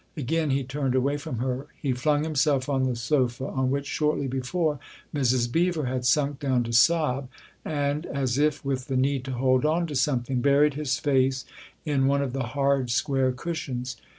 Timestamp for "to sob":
6.63-7.29